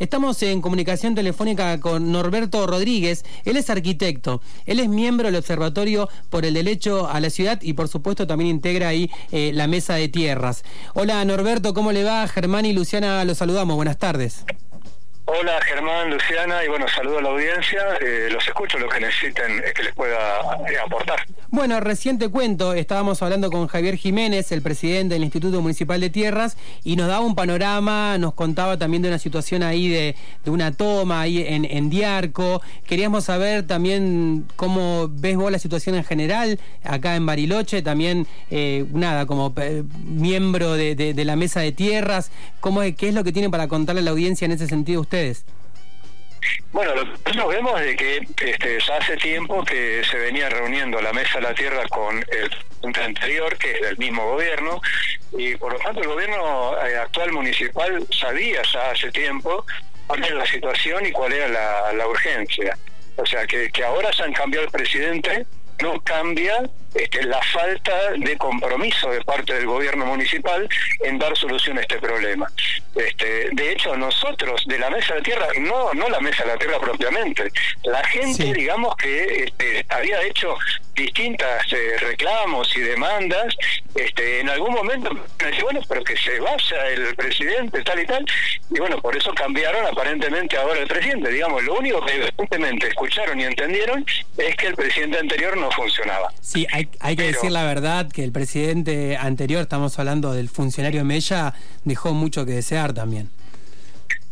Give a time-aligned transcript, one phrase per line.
[0.00, 3.22] Estamos en comunicación telefónica con Norberto Rodríguez.
[3.44, 4.40] Él es arquitecto.
[4.64, 8.48] Él es miembro del Observatorio por el Derecho a la Ciudad y, por supuesto, también
[8.48, 10.64] integra ahí eh, la Mesa de Tierras.
[10.94, 12.26] Hola, Norberto, ¿cómo le va?
[12.28, 13.76] Germán y Luciana los saludamos.
[13.76, 14.46] Buenas tardes.
[15.32, 17.80] Hola Germán, Luciana, y bueno, saludo a la audiencia.
[18.00, 21.24] Eh, los escucho, lo que necesiten que les pueda eh, aportar.
[21.50, 26.56] Bueno, reciente cuento, estábamos hablando con Javier Jiménez, el presidente del Instituto Municipal de Tierras,
[26.82, 30.16] y nos daba un panorama, nos contaba también de una situación ahí de,
[30.46, 32.60] una toma ahí en, en, Diarco.
[32.84, 38.84] Queríamos saber también cómo ves vos la situación en general acá en Bariloche, también, eh,
[38.92, 39.54] nada, como
[40.04, 44.00] miembro de, de, la mesa de tierras, cómo, ¿qué es lo que tienen para contarle
[44.00, 45.19] a la audiencia en ese sentido usted?
[46.72, 51.00] Bueno, lo que nosotros vemos es que este, ya hace tiempo que se venía reuniendo
[51.00, 54.80] la Mesa de la Tierra con el anterior, que es del mismo gobierno,
[55.32, 59.64] y por lo tanto el gobierno eh, actual municipal sabía ya hace tiempo
[60.06, 62.76] cuál era la situación y cuál era la, urgencia.
[63.16, 65.44] O sea, que ahora se han cambiado el presidente,
[65.82, 66.62] no cambia
[66.94, 70.68] este, la falta de compromiso de parte del gobierno municipal
[71.00, 72.48] en dar solución a este problema.
[72.94, 76.58] Este, de hecho, nosotros de la Mesa de Tierra, no, no la Mesa de la
[76.58, 77.50] Tierra propiamente,
[77.84, 80.56] la gente, digamos que este, había hecho
[81.00, 83.54] distintas eh, reclamos y demandas,
[83.94, 88.06] este, en algún momento me decía, bueno, pero que se vaya el presidente, tal y
[88.06, 88.24] tal,
[88.70, 91.30] y bueno, por eso cambiaron aparentemente ahora el presidente.
[91.30, 94.04] Digamos, lo único que evidentemente escucharon y entendieron
[94.36, 96.32] es que el presidente anterior no funcionaba.
[96.40, 101.54] Sí, hay, que decir la verdad que el presidente anterior, estamos hablando del funcionario Mella,
[101.84, 103.30] dejó mucho que desear también.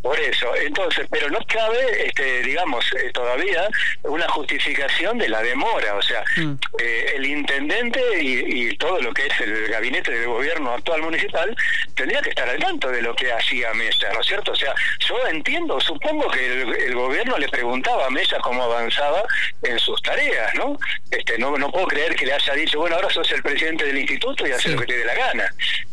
[0.09, 3.69] Por eso, entonces, pero no cabe, este, digamos, eh, todavía
[4.05, 6.55] una justificación de la demora, o sea, mm.
[6.79, 11.55] eh, el intendente y, todo lo que es el gabinete de gobierno actual municipal
[11.95, 14.53] tendría que estar al tanto de lo que hacía Mesa, ¿no es cierto?
[14.53, 19.25] O sea, yo entiendo, supongo que el, gobierno le preguntaba a Mesa cómo avanzaba
[19.63, 20.79] en sus tareas, ¿no?
[21.11, 23.99] Este, no, no puedo creer que le haya dicho, bueno, ahora sos el presidente del
[23.99, 25.51] instituto y haces lo que te dé la gana.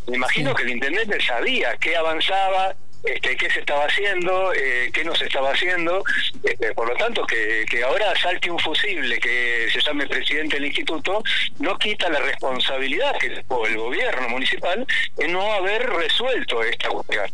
[0.08, 5.04] Me imagino que el intendente sabía qué avanzaba, este, qué se estaba haciendo, eh, qué
[5.04, 6.04] no se estaba haciendo.
[6.44, 11.24] Este, por lo tanto, que, ahora salte un fusible que se llame presidente del instituto,
[11.60, 14.86] no quita la responsabilidad que tuvo el gobierno municipal
[15.18, 17.26] en no haber resuelto esta cuestión.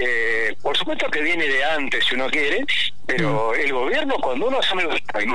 [0.00, 2.64] Eh, por supuesto que viene de antes, si uno quiere,
[3.06, 3.60] pero mm.
[3.60, 4.84] el gobierno, cuando uno asume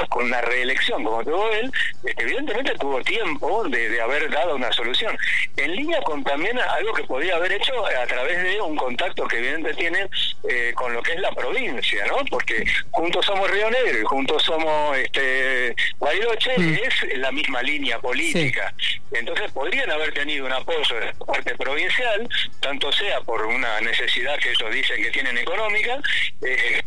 [0.09, 1.71] con la reelección, como tuvo él,
[2.03, 5.17] este, evidentemente tuvo tiempo de, haber dado una solución.
[5.57, 9.37] En línea con también algo que podía haber hecho a través de un contacto que
[9.37, 10.09] evidentemente tiene
[10.49, 12.17] eh, con lo que es la provincia, ¿no?
[12.29, 16.73] Porque juntos somos Río Negro y juntos somos este Bariloche, mm.
[16.73, 18.73] es la misma línea política.
[19.11, 22.27] Entonces podrían haber tenido un apoyo de parte provincial,
[22.59, 25.99] tanto sea por una necesidad que ellos dicen que tienen económica,
[26.41, 26.81] eh,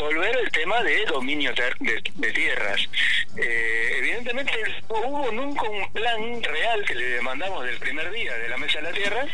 [0.00, 2.80] resolver el tema de dominio de, tierras.
[3.36, 4.52] Eh, evidentemente
[4.88, 8.84] hubo nunca un plan real que le demandamos del primer día de la Mesa de
[8.84, 9.26] la Tierra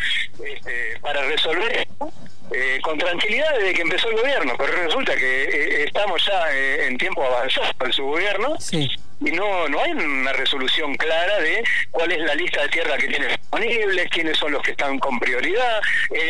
[0.45, 2.13] este, para resolver esto
[2.53, 6.87] eh, con tranquilidad desde que empezó el gobierno, pero resulta que eh, estamos ya eh,
[6.87, 12.13] en tiempo avanzado en su gobierno y no, no hay una resolución clara de cuál
[12.13, 15.81] es la lista de tierra que tiene disponibles, quiénes son los que están con prioridad,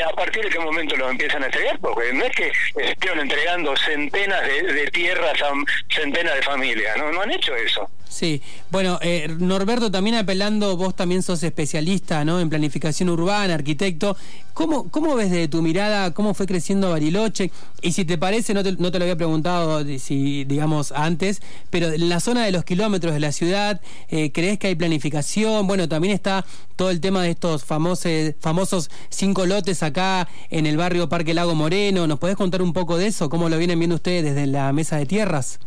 [0.07, 3.77] a partir de qué momento los empiezan a entregar, porque no es que estén entregando
[3.77, 5.53] centenas de, tierras a
[5.95, 7.91] centenas de familias, no, no han hecho eso.
[8.09, 8.41] Sí,
[8.71, 12.41] bueno, eh, Norberto, también apelando, vos también sos especialista ¿no?
[12.41, 14.17] en planificación urbana, arquitecto.
[14.55, 17.51] ¿Cómo, ¿Cómo ves desde tu mirada cómo fue creciendo Bariloche?
[17.83, 21.93] Y si te parece, no te, no te lo había preguntado, si digamos antes, pero
[21.93, 25.67] en la zona de los kilómetros de la ciudad, eh, ¿crees que hay planificación?
[25.67, 26.47] Bueno, también está
[26.77, 28.09] todo el tema de estos famosos,
[28.41, 32.07] famosos cinco lotes acá en el barrio Parque Lago Moreno.
[32.07, 33.29] ¿Nos podés contar un poco de eso?
[33.29, 35.59] ¿Cómo lo vienen viendo ustedes desde la mesa de tierras?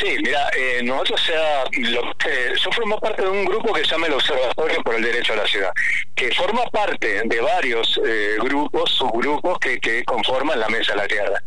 [0.00, 4.14] Sí, mira, eh, nosotros, sea, yo formo parte de un grupo que se llama el
[4.14, 5.70] Observatorio por el Derecho a la Ciudad,
[6.14, 11.06] que forma parte de varios eh, grupos, subgrupos que, que conforman la Mesa de la
[11.06, 11.42] Tierra.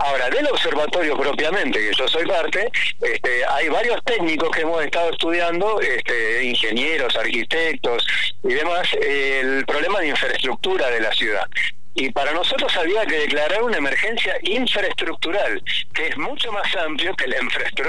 [0.00, 2.70] Ahora, del observatorio propiamente, que yo soy parte,
[3.00, 8.06] este, hay varios técnicos que hemos estado estudiando, este, ingenieros, arquitectos
[8.42, 11.46] y demás, el problema de infraestructura de la ciudad
[11.94, 15.62] y para nosotros había que declarar una emergencia infraestructural,
[15.92, 17.36] que es mucho más amplio que la,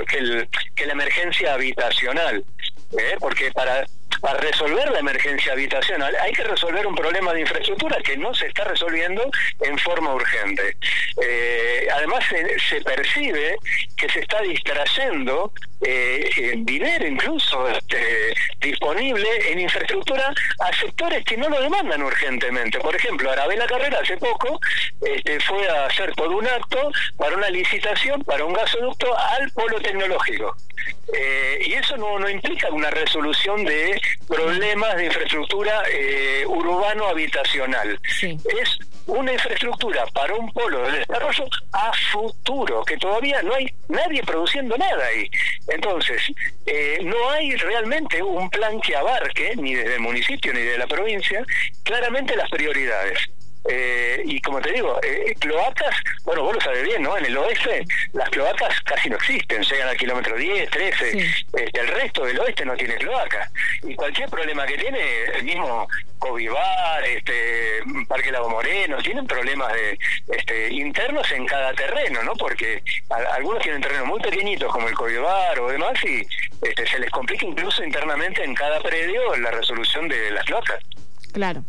[0.07, 2.43] que, que la emergencia habitacional,
[2.97, 3.17] ¿eh?
[3.19, 3.85] porque para
[4.21, 8.47] para resolver la emergencia habitacional hay que resolver un problema de infraestructura que no se
[8.47, 9.29] está resolviendo
[9.61, 10.77] en forma urgente.
[11.21, 12.23] Eh, además
[12.69, 13.57] se, percibe
[13.97, 15.51] que se está distrayendo
[15.81, 22.79] eh, dinero incluso este, disponible en infraestructura a sectores que no lo demandan urgentemente.
[22.79, 24.59] Por ejemplo, Arabella Carrera hace poco
[25.01, 29.79] este, fue a hacer todo un acto para una licitación para un gasoducto al polo
[29.81, 30.55] tecnológico.
[31.13, 37.99] Eh, y eso no, no implica una resolución de problemas de infraestructura eh, urbano-habitacional.
[38.21, 44.23] Es una infraestructura para un polo de desarrollo a futuro, que todavía no hay nadie
[44.23, 45.29] produciendo nada ahí.
[45.67, 46.21] Entonces,
[46.65, 50.87] eh, no hay realmente un plan que abarque, ni desde el municipio ni de la
[50.87, 51.45] provincia,
[51.83, 53.19] claramente las prioridades.
[53.67, 57.17] Eh, y como te digo, eh, cloacas, bueno, vos lo sabés bien, ¿no?
[57.17, 61.17] En el oeste las cloacas casi no existen, llegan al kilómetro 10, 13,
[61.53, 63.49] este, el resto del oeste no tiene cloacas.
[63.83, 64.99] Y cualquier problema que tiene,
[65.33, 65.87] el mismo
[66.19, 69.97] Covivar, este, Parque Lago Moreno, tienen problemas de,
[70.27, 72.33] este, internos en cada terreno, ¿no?
[72.35, 72.83] Porque
[73.33, 76.21] algunos tienen terrenos muy pequeñitos como el Covivar o demás y
[76.61, 80.83] este, se les complica incluso internamente en cada predio la resolución de las cloacas.
[81.33, 81.63] Claro.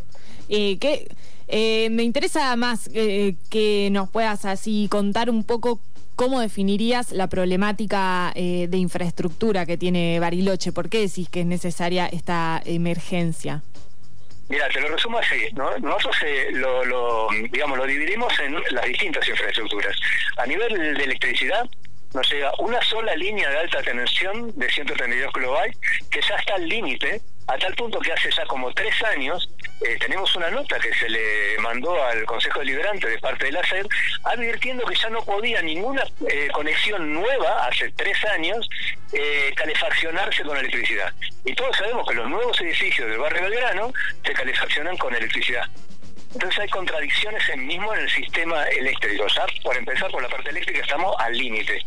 [0.48, 1.08] ¿Y qué?
[1.48, 5.80] Eh, me interesa más eh, que nos puedas así contar un poco
[6.16, 10.72] cómo definirías la problemática eh, de infraestructura que tiene Bariloche.
[10.72, 13.62] ¿Por qué decís que es necesaria esta emergencia?
[14.48, 15.36] Mira, te lo resumo así.
[15.54, 16.16] Nosotros
[16.52, 19.96] lo, digamos, lo dividimos en las distintas infraestructuras.
[20.38, 21.68] A nivel de electricidad,
[22.14, 25.78] nos llega una sola línea de alta tensión de 132 kilobytes
[26.10, 29.50] que ya está al límite, a tal punto que hace ya como tres años
[29.82, 33.64] eh, tenemos una nota que se le mandó al Consejo Deliberante de parte de la
[33.64, 33.86] SED
[34.24, 38.68] advirtiendo que ya no podía ninguna eh, conexión nueva, hace tres años,
[39.12, 41.12] eh, calefaccionarse con electricidad.
[41.44, 43.92] Y todos sabemos que los nuevos edificios del barrio Belgrano
[44.24, 45.66] se calefaccionan con electricidad.
[46.34, 49.26] Entonces hay contradicciones en mismo en el sistema eléctrico.
[49.28, 51.78] Ya por empezar por la parte eléctrica estamos al límite.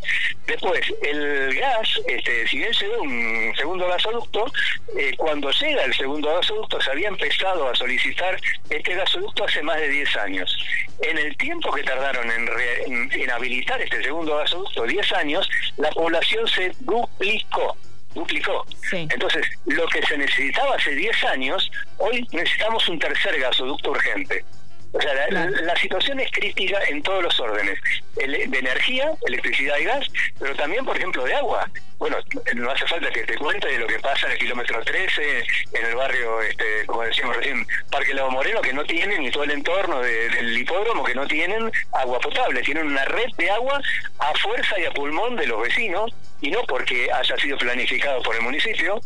[0.47, 4.51] Después, el gas, este, si bien llegó un segundo gasoducto,
[4.97, 8.39] eh, cuando llega el segundo gasoducto se había empezado a solicitar
[8.69, 10.57] este gasoducto hace más de 10 años.
[11.01, 16.47] En el tiempo que tardaron en, en habilitar este segundo gasoducto, 10 años, la población
[16.47, 17.77] se duplicó
[18.13, 18.65] duplicó.
[18.91, 24.43] Entonces, lo que se necesitaba hace 10 años, hoy necesitamos un tercer gasoducto urgente.
[24.91, 27.79] O sea, la, situación es crítica en todos los órdenes,
[28.15, 30.07] de energía, electricidad y gas,
[30.39, 31.69] pero también, por ejemplo, de agua.
[31.99, 32.17] Bueno,
[32.55, 35.43] no hace falta que te cuente de lo que pasa en el kilómetro 13,
[35.73, 39.43] en el barrio, este, como decíamos recién, Parque Lago Moreno, que no tienen, ni todo
[39.43, 43.81] el entorno del hipódromo, que no tienen agua potable, tienen una red de agua
[44.19, 46.11] a fuerza y a pulmón de los vecinos,
[46.41, 48.99] y no porque haya sido planificado por el municipio,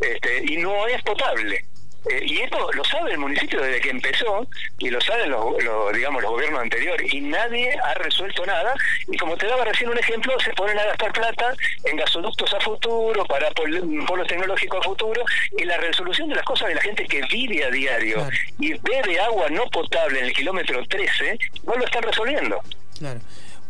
[0.00, 1.64] este, y no es potable.
[2.08, 4.46] Eh, y esto lo sabe el municipio desde que empezó
[4.78, 5.54] y lo saben los,
[5.92, 8.74] digamos los gobiernos anteriores y nadie ha resuelto nada.
[9.08, 11.54] Y como te daba recién un ejemplo se ponen a gastar plata
[11.84, 15.22] en gasoductos a futuro para polos tecnológicos a futuro
[15.58, 19.20] y la resolución de las cosas de la gente que vive a diario y bebe
[19.20, 22.60] agua no potable en el kilómetro 13 no lo están resolviendo.
[22.98, 23.20] Claro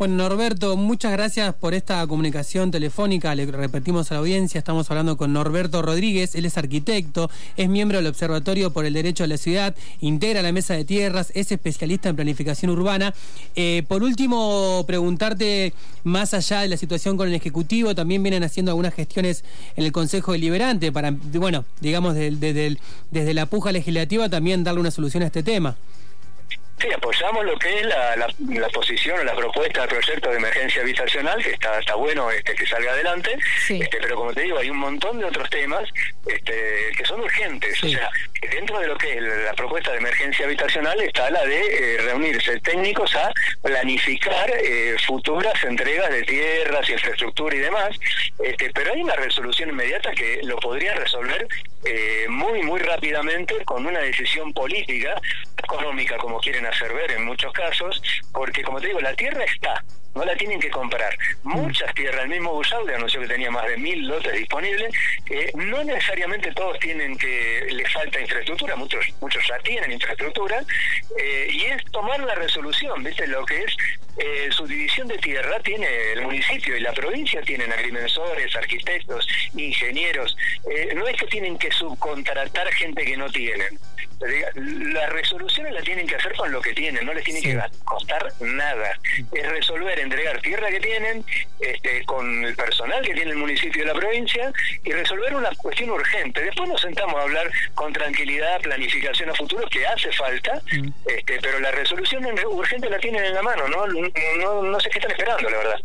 [0.00, 3.35] bueno, Norberto, muchas gracias por esta comunicación telefónica.
[3.35, 7.99] Le repetimos a la audiencia, estamos hablando con Norberto Rodríguez, él es arquitecto, es miembro
[7.99, 12.08] del Observatorio por el Derecho a la Ciudad, integra la Mesa de Tierras, es especialista
[12.08, 13.12] en planificación urbana.
[13.55, 18.73] Eh, por último, preguntarte, más allá de la situación con el Ejecutivo, también vienen haciendo
[18.73, 19.44] algunas gestiones
[19.76, 22.79] en el Consejo Deliberante para, bueno, digamos, desde,
[23.11, 25.76] desde la puja legislativa también darle una solución a este tema.
[26.80, 30.80] Sí, apoyamos lo que es la, la, posición o la propuesta del proyecto de emergencia
[30.80, 33.37] habitacional, que está, está bueno este, que salga adelante,
[33.68, 35.87] este, pero como te digo, hay un montón de otros temas
[36.26, 37.82] este, que son urgentes.
[37.84, 38.08] O sea,
[38.50, 42.58] dentro de lo que es la propuesta de emergencia habitacional está la de eh, reunirse
[42.60, 43.30] técnicos a
[43.62, 47.90] planificar eh, futuras entregas de tierras, infraestructura y demás,
[48.42, 51.46] este, pero hay una resolución inmediata que lo podría resolver
[51.84, 55.20] eh, muy, muy rápidamente con una decisión política,
[55.56, 59.82] económica, como quieren hacer ver en muchos casos, porque como te digo, la tierra está,
[60.14, 61.17] no la tienen que comprar.
[61.43, 64.93] Muchas tierras, el mismo Busaud anunció que tenía más de mil lotes disponibles,
[65.55, 70.62] no necesariamente todos tienen que, le falta infraestructura, muchos, muchos ya tienen infraestructura,
[71.19, 73.26] eh, y es tomar la resolución, ¿viste?
[73.26, 73.76] Lo que es
[74.19, 80.37] eh, su división de tierra tiene el municipio y la provincia tienen agrimensores, arquitectos, ingenieros,
[80.71, 83.79] eh, no es que tienen que subcontratar gente que no tienen
[84.21, 88.33] las resoluciones las tienen que hacer con lo que tienen, no les tiene que costar
[88.40, 88.99] nada.
[89.33, 91.25] Es resolver entregar tierra que tienen,
[91.61, 94.52] este, con el personal que tiene el municipio y la provincia,
[94.85, 96.42] y resolver una cuestión urgente.
[96.42, 100.88] Después nos sentamos a hablar con tranquilidad, planificación a futuro, que hace falta, mm.
[101.07, 103.87] este, pero la resolución urgente la tienen en la mano, ¿no?
[103.87, 105.80] No, no sé qué están esperando, la verdad.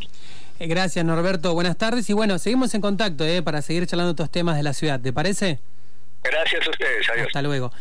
[0.60, 1.53] Eh, gracias, Norberto.
[1.53, 2.10] Buenas tardes.
[2.10, 5.00] Y bueno, seguimos en contacto eh, para seguir charlando estos temas de la ciudad.
[5.00, 5.60] ¿Te parece?
[6.24, 7.10] Gracias a ustedes.
[7.10, 7.27] Adiós.
[7.27, 7.72] Hasta luego.